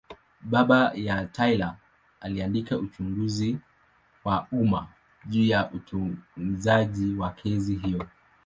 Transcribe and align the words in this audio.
Baba 0.41 0.91
ya 0.95 1.25
Taylor 1.27 1.77
alitaka 2.21 2.77
uchunguzi 2.77 3.57
wa 4.23 4.47
umma 4.51 4.87
juu 5.25 5.43
ya 5.43 5.71
utunzaji 5.71 7.13
wa 7.15 7.31
kesi 7.31 7.75
hiyo. 7.75 8.07